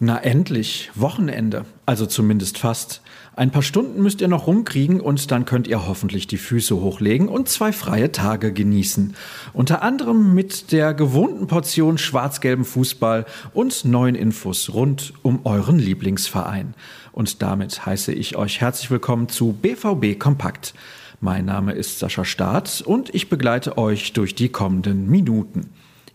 Na 0.00 0.16
endlich, 0.22 0.92
Wochenende, 0.94 1.64
also 1.84 2.06
zumindest 2.06 2.56
fast. 2.58 3.02
Ein 3.34 3.50
paar 3.50 3.62
Stunden 3.62 4.00
müsst 4.00 4.20
ihr 4.20 4.28
noch 4.28 4.46
rumkriegen 4.46 5.00
und 5.00 5.32
dann 5.32 5.44
könnt 5.44 5.66
ihr 5.66 5.88
hoffentlich 5.88 6.28
die 6.28 6.36
Füße 6.36 6.76
hochlegen 6.76 7.26
und 7.26 7.48
zwei 7.48 7.72
freie 7.72 8.12
Tage 8.12 8.52
genießen. 8.52 9.16
Unter 9.54 9.82
anderem 9.82 10.34
mit 10.34 10.70
der 10.70 10.94
gewohnten 10.94 11.48
Portion 11.48 11.98
schwarz-gelben 11.98 12.64
Fußball 12.64 13.26
und 13.54 13.84
neuen 13.84 14.14
Infos 14.14 14.72
rund 14.72 15.14
um 15.22 15.44
euren 15.44 15.80
Lieblingsverein. 15.80 16.74
Und 17.10 17.42
damit 17.42 17.84
heiße 17.84 18.12
ich 18.12 18.36
euch 18.36 18.60
herzlich 18.60 18.92
willkommen 18.92 19.28
zu 19.28 19.52
BVB 19.52 20.16
Kompakt. 20.16 20.74
Mein 21.20 21.44
Name 21.44 21.72
ist 21.72 21.98
Sascha 21.98 22.24
Staat 22.24 22.84
und 22.86 23.12
ich 23.12 23.28
begleite 23.28 23.76
euch 23.76 24.12
durch 24.12 24.36
die 24.36 24.50
kommenden 24.50 25.10
Minuten 25.10 25.70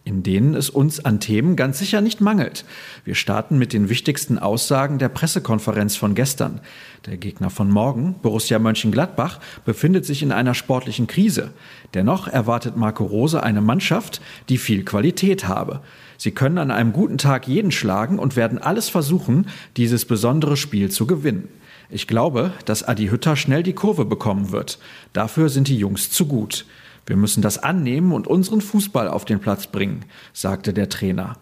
in 0.05 0.21
denen 0.21 0.53
es 0.53 0.70
uns 0.70 1.03
an 1.03 1.20
Themen 1.20 1.55
ganz 1.55 1.80
sicher 1.80 2.02
nicht 2.02 2.20
mangelt. 2.20 2.66
Wir 3.05 3.16
starten 3.16 3.57
mit 3.57 3.71
den 3.71 3.88
wichtigsten 3.89 4.38
Aussagen 4.38 4.99
der 4.99 5.09
Pressekonferenz 5.09 5.95
von 5.95 6.13
gestern. 6.13 6.59
Der 7.05 7.17
Gegner 7.17 7.49
von 7.49 7.70
morgen, 7.70 8.16
Borussia 8.21 8.59
Mönchengladbach, 8.59 9.39
befindet 9.66 10.05
sich 10.05 10.21
in 10.21 10.31
einer 10.31 10.53
sportlichen 10.53 11.07
Krise. 11.07 11.52
Dennoch 11.93 12.27
erwartet 12.27 12.76
Marco 12.76 13.05
Rose 13.05 13.41
eine 13.41 13.62
Mannschaft, 13.62 14.21
die 14.49 14.57
viel 14.57 14.84
Qualität 14.84 15.48
habe. 15.48 15.81
Sie 16.17 16.31
können 16.31 16.57
an 16.57 16.71
einem 16.71 16.93
guten 16.93 17.17
Tag 17.17 17.48
jeden 17.48 17.71
schlagen 17.71 18.20
und 18.20 18.35
werden 18.35 18.57
alles 18.57 18.90
versuchen, 18.90 19.48
dieses 19.77 20.05
besondere 20.05 20.57
Spiel 20.57 20.91
zu 20.91 21.07
gewinnen. 21.07 21.48
Ich 21.90 22.07
glaube, 22.07 22.51
dass 22.65 22.88
Adi 22.88 23.07
Hütter 23.07 23.35
schnell 23.35 23.63
die 23.63 23.73
Kurve 23.73 24.05
bekommen 24.05 24.51
wird. 24.51 24.79
Dafür 25.13 25.49
sind 25.49 25.67
die 25.67 25.77
Jungs 25.77 26.09
zu 26.09 26.26
gut. 26.26 26.65
Wir 27.05 27.16
müssen 27.16 27.41
das 27.41 27.62
annehmen 27.62 28.12
und 28.12 28.27
unseren 28.27 28.62
Fußball 28.62 29.07
auf 29.07 29.26
den 29.26 29.40
Platz 29.40 29.68
bringen, 29.68 30.05
sagte 30.34 30.73
der 30.73 30.90
Trainer. 30.90 31.37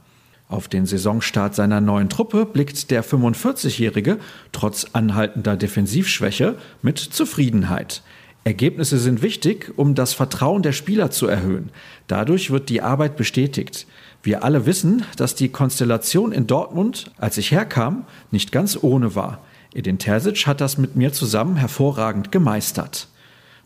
Auf 0.47 0.67
den 0.67 0.85
Saisonstart 0.85 1.55
seiner 1.55 1.79
neuen 1.79 2.09
Truppe 2.09 2.45
blickt 2.45 2.91
der 2.91 3.05
45-Jährige 3.05 4.17
trotz 4.51 4.87
anhaltender 4.91 5.55
Defensivschwäche 5.55 6.57
mit 6.81 6.99
Zufriedenheit. 6.99 8.03
Ergebnisse 8.43 8.97
sind 8.97 9.21
wichtig, 9.21 9.71
um 9.77 9.95
das 9.95 10.13
Vertrauen 10.13 10.63
der 10.63 10.71
Spieler 10.71 11.11
zu 11.11 11.27
erhöhen. 11.27 11.69
Dadurch 12.07 12.49
wird 12.49 12.69
die 12.69 12.81
Arbeit 12.81 13.15
bestätigt. 13.15 13.85
Wir 14.23 14.43
alle 14.43 14.65
wissen, 14.65 15.03
dass 15.15 15.35
die 15.35 15.49
Konstellation 15.49 16.31
in 16.31 16.47
Dortmund, 16.47 17.11
als 17.17 17.37
ich 17.37 17.51
herkam, 17.51 18.05
nicht 18.31 18.51
ganz 18.51 18.77
ohne 18.81 19.15
war. 19.15 19.41
Edin 19.73 19.99
Terzic 19.99 20.47
hat 20.47 20.59
das 20.59 20.77
mit 20.77 20.95
mir 20.95 21.13
zusammen 21.13 21.55
hervorragend 21.55 22.31
gemeistert. 22.31 23.07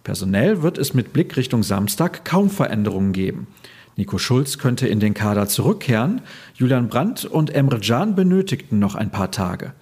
Personell 0.05 0.61
wird 0.61 0.77
es 0.77 0.93
mit 0.93 1.13
Blick 1.13 1.35
Richtung 1.35 1.63
Samstag 1.63 2.25
kaum 2.25 2.51
Veränderungen 2.51 3.11
geben. 3.11 3.47
Nico 3.95 4.19
Schulz 4.19 4.59
könnte 4.59 4.87
in 4.87 4.99
den 4.99 5.15
Kader 5.15 5.47
zurückkehren, 5.47 6.21
Julian 6.53 6.89
Brandt 6.89 7.25
und 7.25 7.49
Emre 7.49 7.79
Can 7.79 8.13
benötigten 8.13 8.77
noch 8.77 8.93
ein 8.93 9.09
paar 9.09 9.31
Tage. 9.31 9.73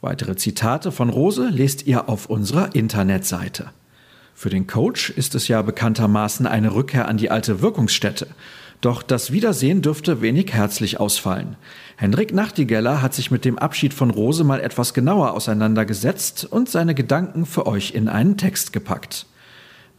Weitere 0.00 0.36
Zitate 0.36 0.92
von 0.92 1.10
Rose 1.10 1.48
lest 1.48 1.84
ihr 1.88 2.08
auf 2.08 2.26
unserer 2.26 2.76
Internetseite. 2.76 3.70
Für 4.36 4.50
den 4.50 4.68
Coach 4.68 5.10
ist 5.10 5.34
es 5.34 5.48
ja 5.48 5.60
bekanntermaßen 5.62 6.46
eine 6.46 6.74
Rückkehr 6.76 7.08
an 7.08 7.16
die 7.16 7.32
alte 7.32 7.60
Wirkungsstätte. 7.60 8.28
Doch 8.80 9.02
das 9.02 9.32
Wiedersehen 9.32 9.82
dürfte 9.82 10.22
wenig 10.22 10.52
herzlich 10.52 11.00
ausfallen. 11.00 11.56
Hendrik 11.96 12.32
Nachtigeller 12.32 13.02
hat 13.02 13.14
sich 13.14 13.32
mit 13.32 13.44
dem 13.44 13.58
Abschied 13.58 13.94
von 13.94 14.10
Rose 14.10 14.44
mal 14.44 14.60
etwas 14.60 14.94
genauer 14.94 15.32
auseinandergesetzt 15.32 16.44
und 16.44 16.68
seine 16.68 16.94
Gedanken 16.94 17.46
für 17.46 17.66
euch 17.66 17.94
in 17.94 18.08
einen 18.08 18.36
Text 18.36 18.72
gepackt. 18.72 19.26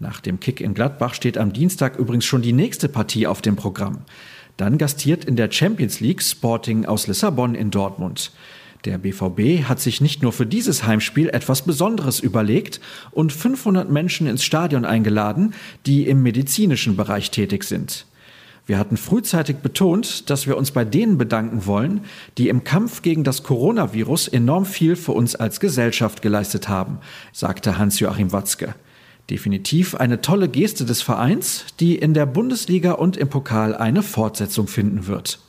Nach 0.04 0.20
dem 0.20 0.42
Kick 0.42 0.60
in 0.60 0.74
Gladbach 0.74 1.14
steht 1.14 1.38
am 1.38 1.54
Dienstag 1.54 1.98
übrigens 1.98 2.26
schon 2.26 2.42
die 2.42 2.52
nächste 2.52 2.90
Partie 2.90 3.26
auf 3.26 3.42
dem 3.42 3.56
Programm. 3.56 4.00
Dann 4.58 4.78
gastiert 4.78 5.24
in 5.24 5.38
der 5.38 5.50
Champions 5.50 6.02
League 6.02 6.22
Sporting 6.22 6.86
aus 6.86 7.08
Lissabon 7.08 7.56
in 7.56 7.72
Dortmund. 7.72 8.34
Der 8.84 8.98
BVB 8.98 9.64
hat 9.64 9.80
sich 9.80 10.02
nicht 10.02 10.22
nur 10.22 10.34
für 10.34 10.46
dieses 10.46 10.86
Heimspiel 10.86 11.30
etwas 11.30 11.62
Besonderes 11.62 12.20
überlegt 12.20 12.82
und 13.12 13.32
500 13.32 13.90
Menschen 13.90 14.28
ins 14.28 14.44
Stadion 14.44 14.84
eingeladen, 14.84 15.54
die 15.86 16.06
im 16.06 16.22
medizinischen 16.22 16.98
Bereich 16.98 17.32
tätig 17.32 17.64
sind. 17.64 18.06
Wir 18.66 18.80
hatten 18.80 18.98
frühzeitig 18.98 19.60
betont, 19.60 20.30
dass 20.30 20.48
wir 20.48 20.58
uns 20.58 20.72
bei 20.72 20.84
denen 20.84 21.18
bedanken 21.18 21.66
wollen, 21.66 22.02
die 22.38 22.50
im 22.50 22.66
Kampf 22.66 23.04
gegen 23.04 23.24
das 23.24 23.44
Coronavirus 23.44 24.28
enorm 24.28 24.66
viel 24.66 24.98
für 24.98 25.14
uns 25.14 25.36
als 25.38 25.62
Gesellschaft 25.62 26.22
geleistet 26.22 26.68
haben, 26.68 26.98
sagte 27.32 27.78
Hans-Joachim 27.78 28.34
Watzke. 28.34 28.76
Definitiv 29.30 29.96
eine 29.96 30.22
tolle 30.22 30.50
Geste 30.50 30.84
des 30.84 31.02
Vereins, 31.02 31.66
die 31.80 31.96
in 31.96 32.14
der 32.14 32.26
Bundesliga 32.26 32.94
und 32.94 33.16
im 33.16 33.30
Pokal 33.30 33.76
eine 33.76 34.04
Fortsetzung 34.04 34.68
finden 34.68 35.08
wird. 35.08 35.40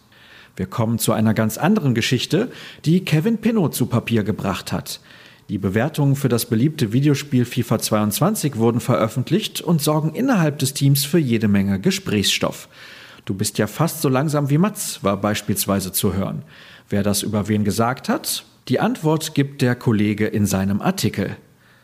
Wir 0.57 0.67
kommen 0.67 1.01
zu 1.01 1.13
einer 1.13 1.35
ganz 1.35 1.59
anderen 1.59 1.95
Geschichte, 1.95 2.53
die 2.85 3.05
Kevin 3.05 3.39
Pinot 3.39 3.75
zu 3.75 3.87
Papier 3.87 4.23
gebracht 4.23 4.73
hat. 4.73 5.01
Die 5.49 5.59
Bewertungen 5.59 6.15
für 6.15 6.29
das 6.29 6.47
beliebte 6.47 6.93
Videospiel 6.93 7.45
FIFA 7.45 7.81
22 7.81 8.57
wurden 8.57 8.81
veröffentlicht 8.81 9.61
und 9.61 9.83
sorgen 9.83 10.15
innerhalb 10.15 10.59
des 10.61 10.73
Teams 10.73 11.05
für 11.05 11.19
jede 11.19 11.49
Menge 11.49 11.81
Gesprächsstoff. 11.81 12.69
Du 13.25 13.35
bist 13.35 13.59
ja 13.59 13.67
fast 13.67 14.01
so 14.01 14.09
langsam 14.09 14.49
wie 14.51 14.59
Mats, 14.59 15.03
war 15.03 15.17
beispielsweise 15.17 15.93
zu 15.93 16.15
hören. 16.15 16.43
Wer 16.89 17.03
das 17.03 17.23
über 17.23 17.49
wen 17.49 17.65
gesagt 17.65 18.09
hat? 18.09 18.45
Die 18.69 18.81
Antwort 18.81 19.35
gibt 19.35 19.61
der 19.61 19.75
Kollege 19.75 20.27
in 20.27 20.47
seinem 20.47 20.81
Artikel. 20.81 21.37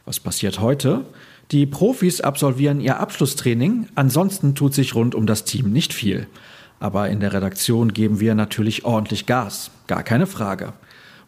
Was 0.05 0.21
passiert 0.21 0.61
heute? 0.61 1.05
Die 1.51 1.67
Profis 1.67 2.21
absolvieren 2.21 2.81
ihr 2.81 3.01
Abschlusstraining, 3.01 3.89
ansonsten 3.97 4.55
tut 4.55 4.73
sich 4.73 4.95
rund 4.95 5.17
um 5.17 5.27
das 5.27 5.45
Team 5.45 5.73
nicht 5.73 5.93
viel. 5.93 6.29
Aber 6.79 7.09
in 7.09 7.19
der 7.19 7.33
Redaktion 7.33 7.93
geben 7.93 8.21
wir 8.21 8.37
natürlich 8.37 8.85
ordentlich 8.85 9.27
Gas, 9.27 9.73
gar 9.89 10.05
keine 10.05 10.29
Frage. 10.29 10.73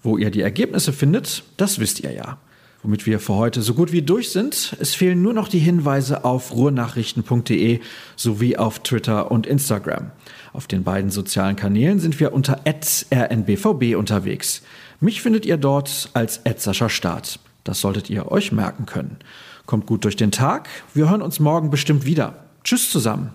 Wo 0.01 0.17
ihr 0.17 0.31
die 0.31 0.43
Ergebnisse 0.43 0.93
findet, 0.93 1.43
das 1.57 1.81
wisst 1.81 2.01
ihr 2.01 2.13
ja. 2.13 2.39
Womit 2.85 3.07
wir 3.07 3.19
für 3.19 3.35
heute 3.35 3.63
so 3.63 3.75
gut 3.75 3.93
wie 3.93 4.03
durch 4.03 4.31
sind, 4.31 4.77
es 4.81 4.95
fehlen 4.95 5.23
nur 5.23 5.33
noch 5.33 5.49
die 5.49 5.59
Hinweise 5.59 6.25
auf 6.25 6.53
ruhrnachrichten.de 6.53 7.81
sowie 8.17 8.57
auf 8.57 8.81
Twitter 8.81 9.31
und 9.31 9.47
Instagram. 9.47 10.13
Auf 10.53 10.69
den 10.69 10.85
beiden 10.85 11.11
sozialen 11.11 11.57
Kanälen 11.57 11.99
sind 11.99 12.19
wir 12.21 12.33
unter 12.33 12.61
rnbvb 12.65 13.97
unterwegs. 13.97 14.63
Mich 15.01 15.21
findet 15.21 15.47
ihr 15.47 15.57
dort 15.57 16.11
als 16.15 16.41
Start. 16.89 17.41
Das 17.65 17.81
solltet 17.81 18.11
ihr 18.11 18.31
euch 18.31 18.53
merken 18.53 18.87
können. 18.87 19.19
Kommt 19.67 19.87
gut 19.87 20.05
durch 20.05 20.17
den 20.17 20.33
Tag. 20.33 20.69
Wir 20.95 21.09
hören 21.09 21.23
uns 21.23 21.41
morgen 21.41 21.71
bestimmt 21.71 22.05
wieder. 22.05 22.35
Tschüss 22.65 22.91
zusammen. 22.91 23.33